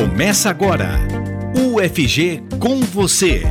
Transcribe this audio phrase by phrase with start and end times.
[0.00, 0.98] Começa agora.
[1.54, 3.42] UFG com você.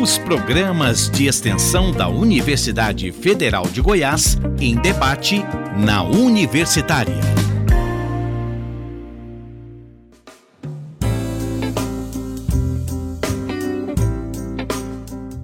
[0.00, 5.42] Os programas de extensão da Universidade Federal de Goiás em debate
[5.76, 7.18] na Universitária.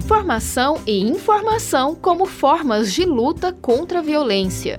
[0.07, 4.79] Formação e informação como formas de luta contra a violência.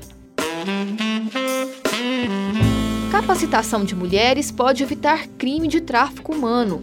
[3.19, 6.81] Capacitação de mulheres pode evitar crime de tráfico humano.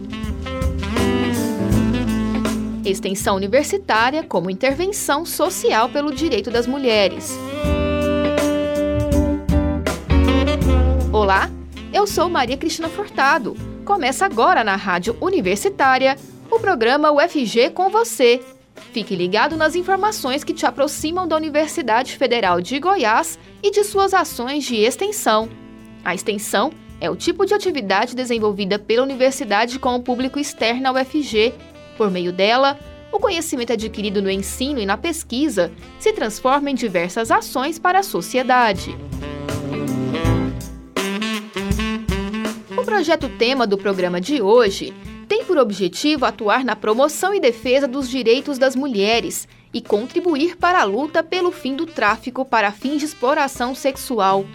[2.85, 7.35] Extensão universitária como intervenção social pelo direito das mulheres.
[11.11, 11.49] Olá,
[11.91, 13.55] eu sou Maria Cristina Furtado.
[13.83, 16.15] Começa agora na Rádio Universitária
[16.51, 18.39] o programa UFG com você.
[18.93, 24.13] Fique ligado nas informações que te aproximam da Universidade Federal de Goiás e de suas
[24.13, 25.49] ações de extensão.
[26.03, 30.95] A extensão é o tipo de atividade desenvolvida pela universidade com o público externo ao
[30.95, 31.53] UFG.
[31.97, 32.79] Por meio dela,
[33.11, 38.03] o conhecimento adquirido no ensino e na pesquisa se transforma em diversas ações para a
[38.03, 38.95] sociedade.
[42.77, 44.93] O projeto tema do programa de hoje
[45.27, 50.81] tem por objetivo atuar na promoção e defesa dos direitos das mulheres e contribuir para
[50.81, 54.45] a luta pelo fim do tráfico para fins de exploração sexual.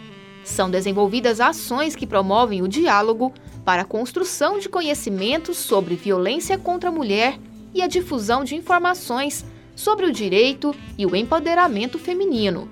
[0.44, 3.32] São desenvolvidas ações que promovem o diálogo
[3.64, 7.38] para a construção de conhecimentos sobre violência contra a mulher
[7.72, 12.68] e a difusão de informações sobre o direito e o empoderamento feminino.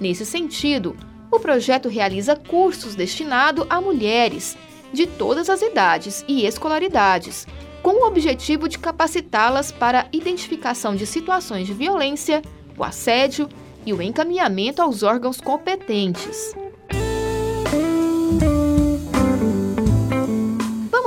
[0.00, 0.96] Nesse sentido,
[1.30, 4.56] o projeto realiza cursos destinados a mulheres
[4.92, 7.46] de todas as idades e escolaridades,
[7.82, 12.42] com o objetivo de capacitá-las para a identificação de situações de violência,
[12.76, 13.48] o assédio
[13.84, 16.54] e o encaminhamento aos órgãos competentes.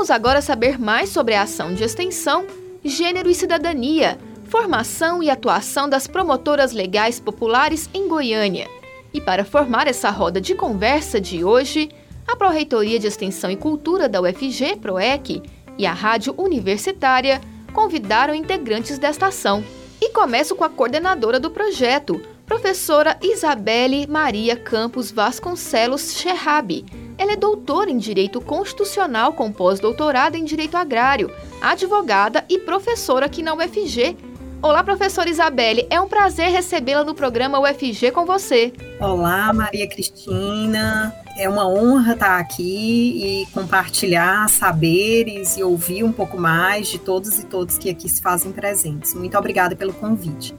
[0.01, 2.47] Vamos agora saber mais sobre a ação de extensão,
[2.83, 8.67] gênero e cidadania, formação e atuação das promotoras legais populares em Goiânia.
[9.13, 11.87] E para formar essa roda de conversa de hoje,
[12.27, 15.43] a Pró-Reitoria de Extensão e Cultura da UFG, PROEC,
[15.77, 17.39] e a Rádio Universitária
[17.71, 19.63] convidaram integrantes desta ação.
[20.01, 26.85] E começo com a coordenadora do projeto, professora Isabelle Maria Campos Vasconcelos Scherrabi,
[27.21, 31.29] ela é doutora em Direito Constitucional com pós-doutorado em Direito Agrário,
[31.61, 34.17] advogada e professora aqui na UFG.
[34.59, 38.73] Olá, professora Isabelle, é um prazer recebê-la no programa UFG com você.
[38.99, 41.15] Olá, Maria Cristina.
[41.37, 47.37] É uma honra estar aqui e compartilhar saberes e ouvir um pouco mais de todos
[47.37, 49.13] e todas que aqui se fazem presentes.
[49.13, 50.55] Muito obrigada pelo convite.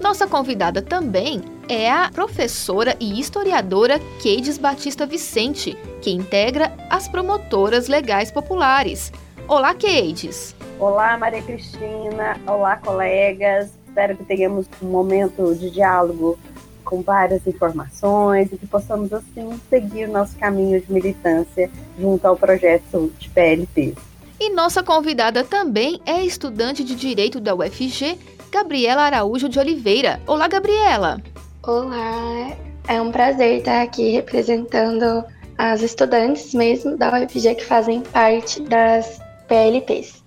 [0.00, 7.88] Nossa convidada também é a professora e historiadora Keides Batista Vicente, que integra as promotoras
[7.88, 9.12] legais populares.
[9.46, 10.54] Olá, Keides.
[10.78, 12.40] Olá, Maria Cristina.
[12.46, 13.70] Olá, colegas.
[13.86, 16.38] Espero que tenhamos um momento de diálogo
[16.84, 23.12] com várias informações e que possamos, assim, seguir nosso caminho de militância junto ao projeto
[23.18, 23.94] de PLP.
[24.38, 28.18] E nossa convidada também é estudante de Direito da UFG
[28.50, 30.20] Gabriela Araújo de Oliveira.
[30.26, 31.20] Olá, Gabriela!
[31.62, 32.56] Olá,
[32.88, 35.24] é um prazer estar aqui representando
[35.60, 40.24] as estudantes mesmo da UFG que fazem parte das PLPs.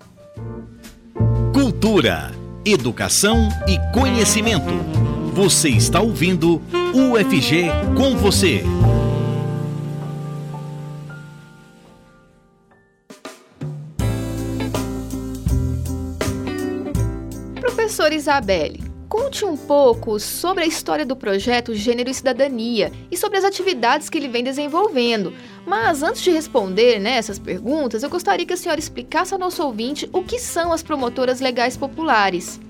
[1.52, 2.30] Cultura,
[2.64, 4.72] educação e conhecimento.
[5.32, 6.62] Você está ouvindo
[6.94, 7.64] UFG
[7.96, 8.62] com você.
[17.60, 18.83] Professora Isabelle,
[19.14, 24.10] conte um pouco sobre a história do projeto Gênero e Cidadania e sobre as atividades
[24.10, 25.32] que ele vem desenvolvendo.
[25.64, 29.62] Mas antes de responder né, essas perguntas, eu gostaria que a senhora explicasse ao nosso
[29.62, 32.60] ouvinte o que são as promotoras legais populares.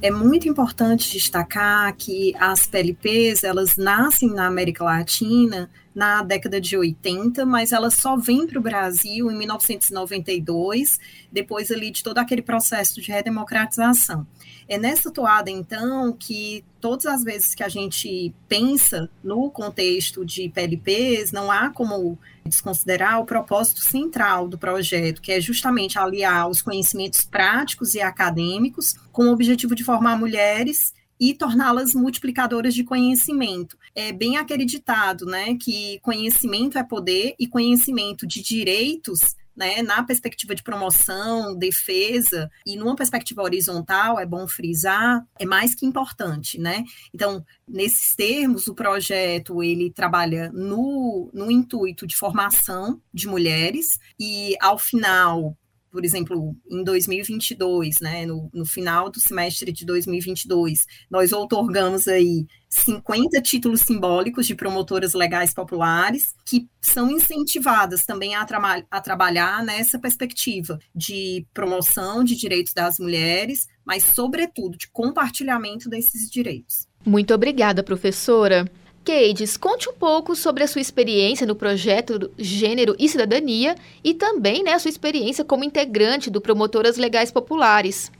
[0.00, 6.76] É muito importante destacar que as PLPs, elas nascem na América Latina na década de
[6.76, 10.98] 80, mas elas só vêm para o Brasil em 1992,
[11.32, 14.26] depois ali de todo aquele processo de redemocratização.
[14.68, 20.48] É nessa toada, então, que todas as vezes que a gente pensa no contexto de
[20.48, 26.62] PLPs, não há como desconsiderar o propósito central do projeto, que é justamente aliar os
[26.62, 33.76] conhecimentos práticos e acadêmicos com o objetivo de formar mulheres e torná-las multiplicadoras de conhecimento.
[33.94, 39.20] É bem acreditado, né, que conhecimento é poder e conhecimento de direitos
[39.60, 45.74] né, na perspectiva de promoção, defesa e numa perspectiva horizontal, é bom frisar, é mais
[45.74, 46.82] que importante, né?
[47.12, 54.56] Então, nesses termos, o projeto ele trabalha no, no intuito de formação de mulheres e
[54.62, 55.54] ao final
[55.90, 62.46] por exemplo, em 2022, né, no, no, final do semestre de 2022, nós outorgamos aí
[62.68, 68.46] 50 títulos simbólicos de promotoras legais populares que são incentivadas também a,
[68.90, 76.30] a trabalhar nessa perspectiva de promoção de direitos das mulheres, mas, sobretudo, de compartilhamento desses
[76.30, 76.86] direitos.
[77.04, 78.70] Muito obrigada, professora.
[79.04, 83.74] Keides, conte um pouco sobre a sua experiência no projeto Gênero e Cidadania
[84.04, 88.12] e também né, a sua experiência como integrante do Promotoras Legais Populares.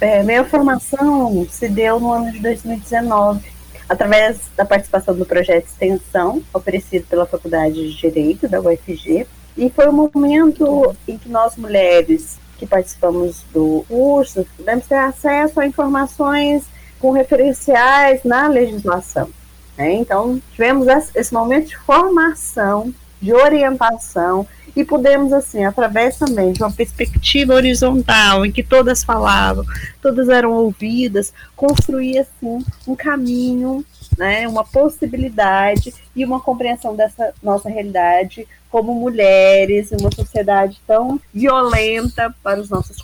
[0.00, 3.40] É, minha formação se deu no ano de 2019,
[3.88, 9.26] através da participação do projeto extensão oferecido pela Faculdade de Direito da UFG.
[9.56, 15.60] E foi um momento em que nós mulheres que participamos do curso pudemos ter acesso
[15.60, 16.64] a informações
[16.98, 19.30] com referenciais na legislação.
[19.76, 19.94] Né?
[19.94, 26.70] Então, tivemos esse momento de formação, de orientação, e pudemos, assim, através também de uma
[26.70, 29.64] perspectiva horizontal, em que todas falavam,
[30.02, 33.82] todas eram ouvidas, construir, assim, um caminho,
[34.18, 42.34] né, uma possibilidade e uma compreensão dessa nossa realidade como mulheres, uma sociedade tão violenta
[42.42, 42.96] para os nossos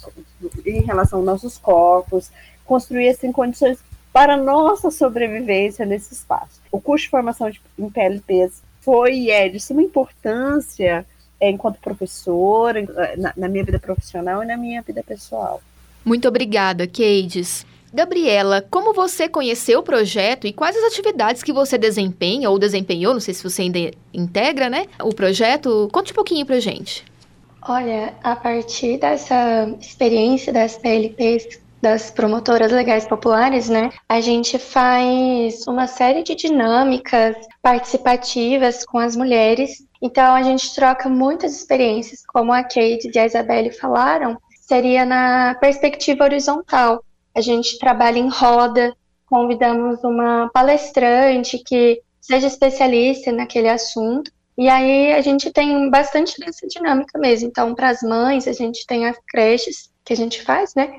[0.67, 2.31] em relação aos nossos corpos,
[2.65, 3.79] construir assim condições
[4.12, 6.61] para nossa sobrevivência nesse espaço.
[6.70, 11.06] O curso de formação de, em PLPs foi e é de suma importância
[11.41, 12.85] é, enquanto professora,
[13.17, 15.61] na, na, minha vida profissional e na minha vida pessoal.
[16.05, 17.67] Muito obrigada, Keides.
[17.93, 23.12] Gabriela, como você conheceu o projeto e quais as atividades que você desempenha ou desempenhou,
[23.12, 25.88] não sei se você ainda integra, né, o projeto?
[25.93, 27.05] Conte um pouquinho pra gente.
[27.69, 35.67] Olha, a partir dessa experiência das PLPs das promotoras legais populares, né, a gente faz
[35.67, 39.84] uma série de dinâmicas participativas com as mulheres.
[40.00, 45.56] Então a gente troca muitas experiências, como a Kate e a Isabelle falaram, seria na
[45.56, 47.05] perspectiva horizontal.
[47.34, 48.94] A gente trabalha em roda,
[49.26, 54.31] convidamos uma palestrante que seja especialista naquele assunto.
[54.56, 57.49] E aí a gente tem bastante dessa dinâmica mesmo.
[57.49, 60.93] Então, para as mães, a gente tem as creches que a gente faz, né?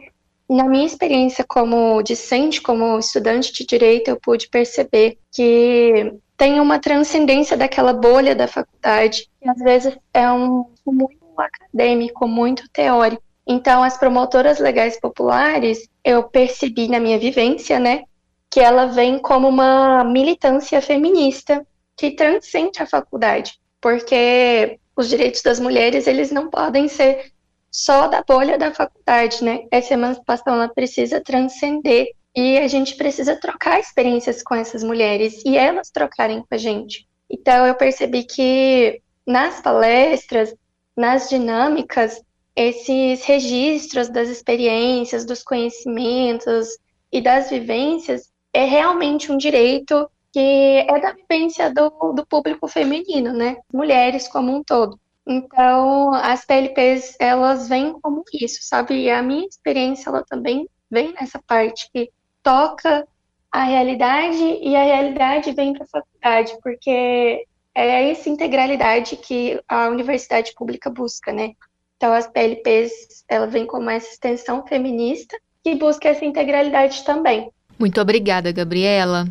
[0.54, 6.78] Na minha experiência como discente, como estudante de direito, eu pude perceber que tem uma
[6.78, 13.24] transcendência daquela bolha da faculdade, que às vezes é um muito acadêmico, muito teórico.
[13.48, 18.04] Então, as promotoras legais populares, eu percebi na minha vivência, né,
[18.48, 21.66] que ela vem como uma militância feminista
[21.98, 27.32] que transcende a faculdade, porque os direitos das mulheres, eles não podem ser
[27.74, 29.66] só da bolha da faculdade, né?
[29.72, 35.58] Essa emancipação ela precisa transcender e a gente precisa trocar experiências com essas mulheres e
[35.58, 37.08] elas trocarem com a gente.
[37.28, 40.54] Então eu percebi que nas palestras,
[40.96, 42.22] nas dinâmicas,
[42.56, 46.68] esses registros das experiências, dos conhecimentos
[47.12, 50.40] e das vivências é realmente um direito que
[50.88, 53.58] é da vivência do, do público feminino, né?
[53.72, 55.00] Mulheres como um todo.
[55.26, 58.96] Então, as PLPs, elas vêm como isso, sabe?
[58.96, 62.10] E a minha experiência, ela também vem nessa parte que
[62.42, 63.08] toca
[63.52, 69.88] a realidade e a realidade vem para a faculdade, porque é essa integralidade que a
[69.88, 71.54] universidade pública busca, né?
[71.96, 77.50] Então, as PLPs, ela vem como essa extensão feminista que busca essa integralidade também.
[77.80, 79.28] Muito obrigada, Gabriela.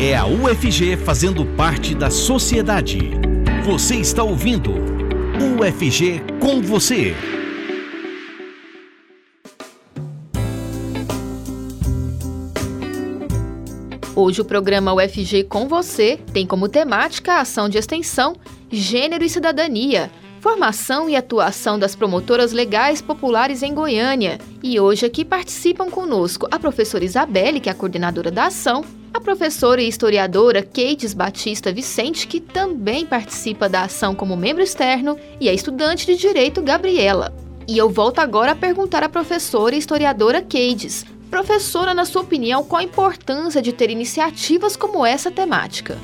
[0.00, 3.10] É a UFG fazendo parte da sociedade.
[3.64, 4.70] Você está ouvindo
[5.60, 7.14] UFG com você.
[14.16, 18.34] Hoje o programa UFG com você tem como temática a ação de extensão
[18.70, 24.38] Gênero e Cidadania, formação e atuação das promotoras legais populares em Goiânia.
[24.62, 29.20] E hoje aqui participam conosco a professora Isabelle, que é a coordenadora da ação, a
[29.20, 35.48] professora e historiadora Keites Batista Vicente, que também participa da ação como membro externo, e
[35.48, 37.34] a estudante de direito Gabriela.
[37.66, 41.04] E eu volto agora a perguntar à professora e historiadora Keides.
[41.28, 45.96] Professora, na sua opinião, qual a importância de ter iniciativas como essa temática?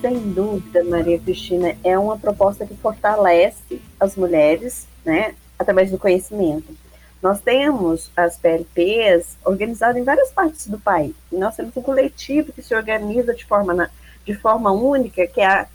[0.00, 6.76] Sem dúvida, Maria Cristina, é uma proposta que fortalece as mulheres, né, através do conhecimento.
[7.22, 11.14] Nós temos as PLPs organizadas em várias partes do país.
[11.30, 13.88] Nós temos um coletivo que se organiza de forma, na,
[14.24, 15.66] de forma única, que é, a,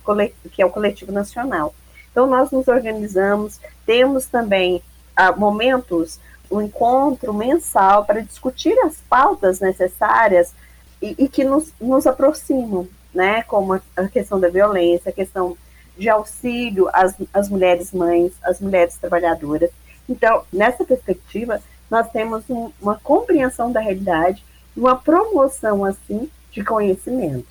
[0.51, 1.73] que é o coletivo nacional.
[2.11, 4.81] Então, nós nos organizamos, temos também
[5.15, 10.53] ah, momentos, um encontro mensal para discutir as pautas necessárias
[11.01, 13.43] e, e que nos, nos aproximam, né?
[13.43, 15.57] Como a, a, questão da violência, a questão
[15.97, 19.69] de auxílio às, às mulheres mães, às mulheres trabalhadoras.
[20.09, 24.43] Então, nessa perspectiva, nós temos um, uma compreensão da realidade,
[24.75, 27.47] uma promoção, assim, de conhecimento.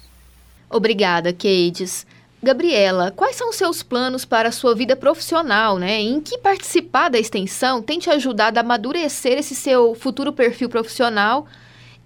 [0.70, 2.06] Obrigada, Keides.
[2.42, 6.00] Gabriela, quais são os seus planos para a sua vida profissional, né?
[6.00, 11.46] Em que participar da extensão tem te ajudado a amadurecer esse seu futuro perfil profissional?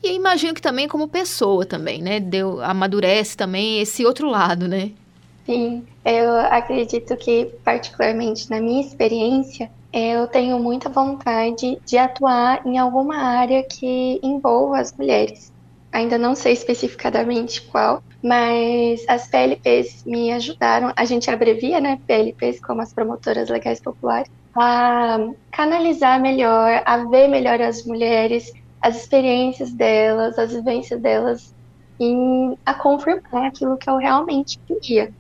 [0.02, 2.20] E imagino que também como pessoa também, né?
[2.20, 4.92] Deu, amadurece também esse outro lado, né?
[5.44, 12.78] Sim, eu acredito que, particularmente na minha experiência, eu tenho muita vontade de atuar em
[12.78, 15.52] alguma área que envolva as mulheres.
[15.92, 22.60] Ainda não sei especificadamente qual, mas as PLPs me ajudaram, a gente abrevia, né, PLPs,
[22.60, 25.18] como as promotoras legais populares, a
[25.50, 31.54] canalizar melhor, a ver melhor as mulheres, as experiências delas, as vivências delas,
[31.98, 35.12] e a confirmar aquilo que eu realmente queria.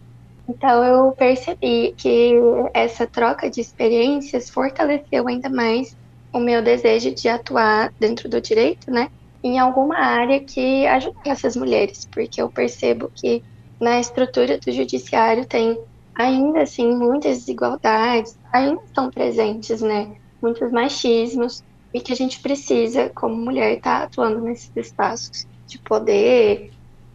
[0.50, 2.34] Então eu percebi que
[2.74, 5.96] essa troca de experiências fortaleceu ainda mais
[6.32, 9.08] o meu desejo de atuar dentro do direito, né?
[9.44, 13.44] Em alguma área que ajudasse as mulheres, porque eu percebo que
[13.80, 15.78] na estrutura do judiciário tem
[16.14, 20.16] ainda assim muitas desigualdades, ainda estão presentes, né?
[20.42, 21.62] Muitos machismos
[21.94, 26.70] e que a gente precisa, como mulher, estar tá atuando nesses espaços de poder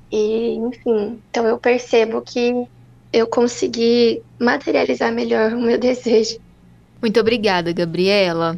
[0.09, 1.21] e, enfim.
[1.29, 2.65] Então eu percebo que
[3.15, 6.37] eu consegui materializar melhor o meu desejo.
[7.01, 8.57] Muito obrigada, Gabriela.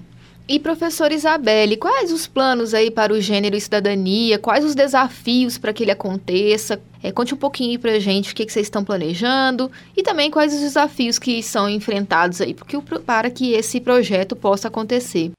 [0.49, 4.39] E professora Isabelle, quais os planos aí para o gênero e cidadania?
[4.39, 6.81] Quais os desafios para que ele aconteça?
[7.03, 10.31] É, conte um pouquinho para a gente o que, que, vocês estão planejando e também
[10.31, 15.31] quais os desafios que são enfrentados aí porque, para que esse projeto possa acontecer.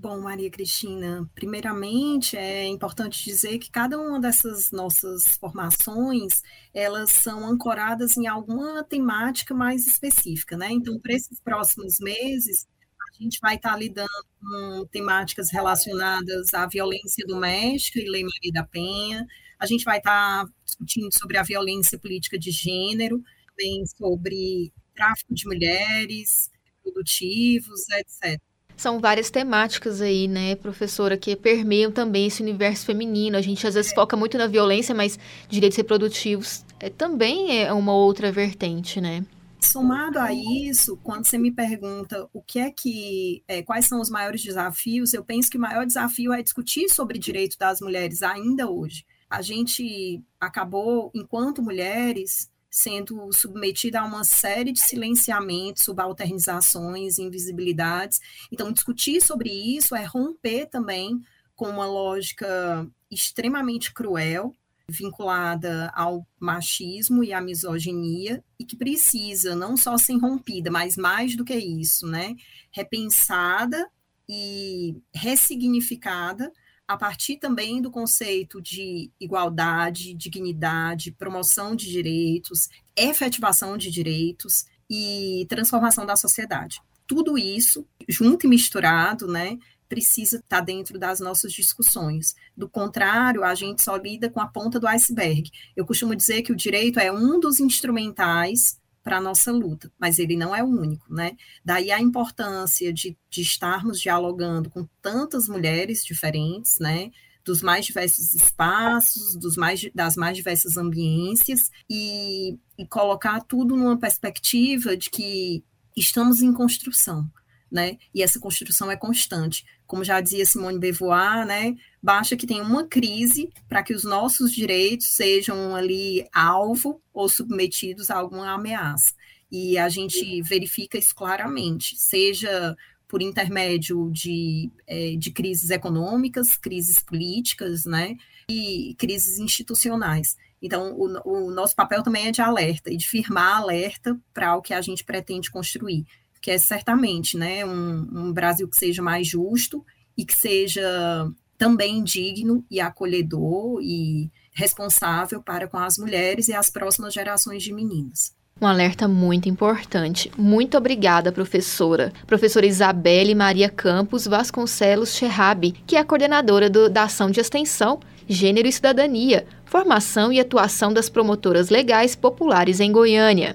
[0.00, 6.40] Bom, Maria Cristina, primeiramente é importante dizer que cada uma dessas nossas formações,
[6.72, 10.70] elas são ancoradas em alguma temática mais específica, né?
[10.70, 12.64] Então, para esses próximos meses,
[13.10, 14.08] a gente vai estar lidando
[14.40, 19.26] com temáticas relacionadas à violência doméstica e Lei Maria da Penha,
[19.58, 25.44] a gente vai estar discutindo sobre a violência política de gênero, também sobre tráfico de
[25.44, 26.52] mulheres,
[26.84, 28.47] produtivos, etc
[28.78, 33.36] são várias temáticas aí, né, professora, que permeiam também esse universo feminino.
[33.36, 35.18] A gente às vezes foca muito na violência, mas
[35.48, 39.24] direitos reprodutivos é, também é uma outra vertente, né?
[39.60, 44.08] Somado a isso, quando você me pergunta o que é que, é, quais são os
[44.08, 48.70] maiores desafios, eu penso que o maior desafio é discutir sobre direito das mulheres ainda
[48.70, 49.04] hoje.
[49.28, 58.20] A gente acabou, enquanto mulheres, sendo submetida a uma série de silenciamentos, subalternizações, invisibilidades.
[58.52, 61.20] Então, discutir sobre isso é romper também
[61.56, 64.54] com uma lógica extremamente cruel,
[64.88, 71.34] vinculada ao machismo e à misoginia, e que precisa não só ser rompida, mas mais
[71.34, 72.36] do que isso, né?
[72.70, 73.90] Repensada
[74.28, 76.52] e ressignificada
[76.88, 85.46] a partir também do conceito de igualdade, dignidade, promoção de direitos, efetivação de direitos e
[85.50, 86.80] transformação da sociedade.
[87.06, 92.34] Tudo isso, junto e misturado, né, precisa estar dentro das nossas discussões.
[92.56, 95.50] Do contrário, a gente só lida com a ponta do iceberg.
[95.76, 98.78] Eu costumo dizer que o direito é um dos instrumentais
[99.08, 101.34] para a nossa luta, mas ele não é o único, né?
[101.64, 107.10] Daí a importância de, de estarmos dialogando com tantas mulheres diferentes, né?
[107.42, 113.98] Dos mais diversos espaços, dos mais, das mais diversas ambiências, e, e colocar tudo numa
[113.98, 115.64] perspectiva de que
[115.96, 117.26] estamos em construção,
[117.72, 117.96] né?
[118.14, 119.64] E essa construção é constante.
[119.86, 121.74] Como já dizia Simone Beauvoir, né?
[122.02, 128.10] Basta que tenha uma crise para que os nossos direitos sejam ali alvo ou submetidos
[128.10, 129.12] a alguma ameaça.
[129.50, 132.76] E a gente verifica isso claramente, seja
[133.08, 138.16] por intermédio de, é, de crises econômicas, crises políticas, né?
[138.50, 140.36] E crises institucionais.
[140.60, 144.62] Então, o, o nosso papel também é de alerta e de firmar alerta para o
[144.62, 146.04] que a gente pretende construir
[146.40, 149.84] que é certamente né, um, um Brasil que seja mais justo
[150.16, 156.70] e que seja também digno e acolhedor e responsável para com as mulheres e as
[156.70, 158.32] próximas gerações de meninas.
[158.60, 160.32] Um alerta muito importante.
[160.36, 162.12] Muito obrigada, professora.
[162.26, 168.68] Professora Isabelle Maria Campos Vasconcelos Cherrabi, que é coordenadora do, da ação de extensão Gênero
[168.68, 173.54] e Cidadania, formação e atuação das promotoras legais populares em Goiânia.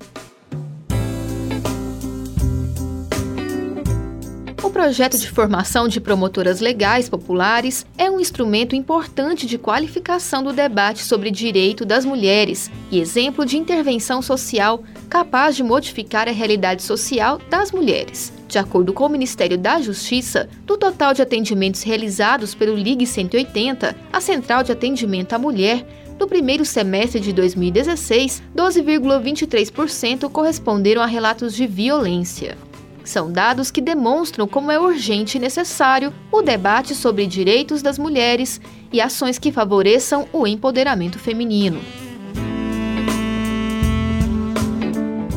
[4.64, 10.54] O projeto de formação de promotoras legais populares é um instrumento importante de qualificação do
[10.54, 16.82] debate sobre direito das mulheres e exemplo de intervenção social capaz de modificar a realidade
[16.82, 18.32] social das mulheres.
[18.48, 23.94] De acordo com o Ministério da Justiça, do total de atendimentos realizados pelo Ligue 180,
[24.14, 25.86] a Central de Atendimento à Mulher,
[26.18, 32.58] no primeiro semestre de 2016, 12,23% corresponderam a relatos de violência.
[33.04, 38.62] São dados que demonstram como é urgente e necessário o debate sobre direitos das mulheres
[38.92, 41.82] e ações que favoreçam o empoderamento feminino.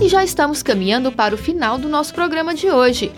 [0.00, 3.10] E já estamos caminhando para o final do nosso programa de hoje.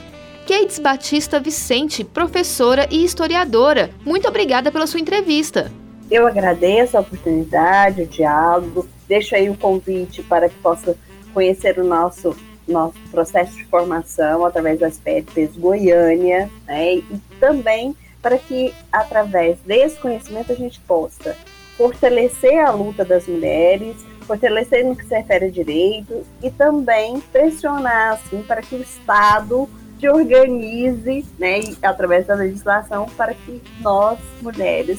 [0.47, 5.71] Keides Batista Vicente, professora e historiadora, muito obrigada pela sua entrevista.
[6.11, 10.97] Eu agradeço a oportunidade, o diálogo, deixo aí o convite para que possa
[11.35, 12.35] conhecer o nosso
[12.69, 19.97] nosso processo de formação através das PLPs Goiânia, né, e também para que, através desse
[19.97, 21.37] conhecimento, a gente possa
[21.77, 23.97] fortalecer a luta das mulheres,
[24.27, 29.69] fortalecer no que se refere a direitos e também pressionar, assim, para que o Estado
[29.99, 34.99] se organize, né, através da legislação, para que nós, mulheres,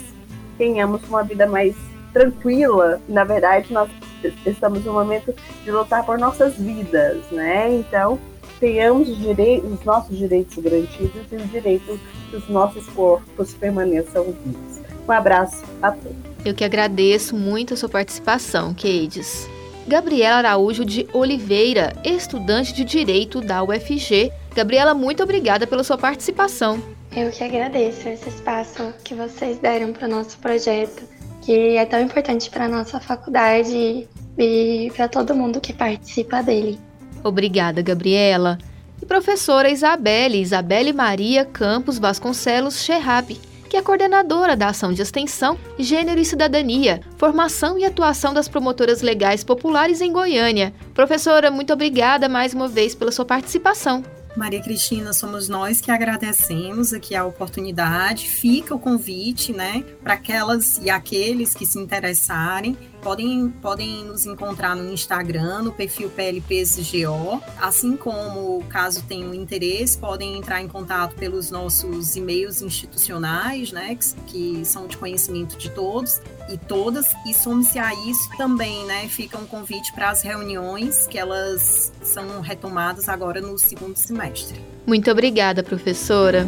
[0.57, 1.75] tenhamos uma vida mais
[2.11, 3.01] tranquila.
[3.07, 3.89] Na verdade, nós
[4.45, 5.33] estamos no momento
[5.63, 7.73] de lutar por nossas vidas, né?
[7.73, 8.19] Então,
[8.59, 11.99] tenhamos os, direitos, os nossos direitos garantidos e os direitos
[12.29, 14.81] que os nossos corpos permaneçam vivos.
[15.07, 16.17] Um abraço a todos.
[16.45, 19.49] Eu que agradeço muito a sua participação, Keides.
[19.87, 24.31] Gabriela Araújo de Oliveira, estudante de Direito da UFG.
[24.55, 26.79] Gabriela, muito obrigada pela sua participação.
[27.15, 31.03] Eu que agradeço esse espaço que vocês deram para o nosso projeto
[31.41, 36.79] que é tão importante para a nossa faculdade e para todo mundo que participa dele.
[37.23, 38.57] Obrigada, Gabriela.
[39.01, 45.57] E professora Isabelle, Isabelle Maria Campos Vasconcelos Cherrab, que é coordenadora da Ação de Extensão,
[45.77, 50.73] Gênero e Cidadania, Formação e Atuação das Promotoras Legais Populares em Goiânia.
[50.93, 54.03] Professora, muito obrigada mais uma vez pela sua participação.
[54.39, 58.29] Maria Cristina, somos nós que agradecemos aqui a oportunidade.
[58.29, 64.75] Fica o convite, né, para aquelas e aqueles que se interessarem Podem, podem nos encontrar
[64.75, 71.49] no Instagram, no perfil PLPSGO, assim como, caso tenham interesse, podem entrar em contato pelos
[71.49, 77.79] nossos e-mails institucionais, né, que, que são de conhecimento de todos e todas, e some-se
[77.79, 83.39] a isso também, né, fica um convite para as reuniões, que elas são retomadas agora
[83.41, 84.59] no segundo semestre.
[84.85, 86.47] Muito obrigada, professora.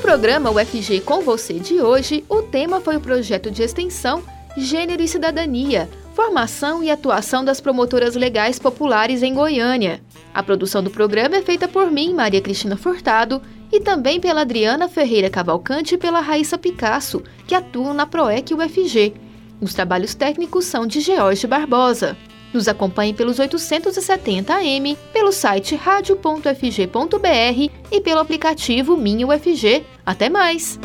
[0.00, 4.22] Programa UFG com você de hoje, o tema foi o projeto de extensão
[4.56, 10.00] Gênero e Cidadania, formação e atuação das promotoras legais populares em Goiânia.
[10.32, 14.88] A produção do programa é feita por mim, Maria Cristina Furtado, e também pela Adriana
[14.88, 19.12] Ferreira Cavalcante e pela Raíssa Picasso, que atuam na PROEC UFG.
[19.60, 22.16] Os trabalhos técnicos são de George Barbosa.
[22.52, 29.84] Nos acompanhe pelos 870 AM, pelo site radio.fg.br e pelo aplicativo Minha UFG.
[30.04, 30.78] Até mais!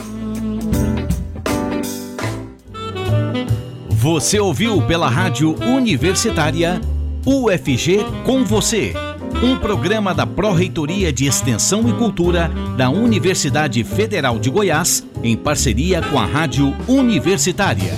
[3.89, 6.79] Você ouviu pela Rádio Universitária
[7.25, 8.93] UFG com você.
[9.41, 16.03] Um programa da Pró-Reitoria de Extensão e Cultura da Universidade Federal de Goiás, em parceria
[16.03, 17.93] com a Rádio Universitária.